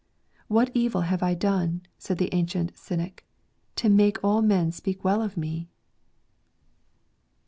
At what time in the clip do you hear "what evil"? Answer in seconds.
0.47-1.01